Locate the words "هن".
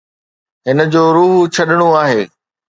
0.67-0.77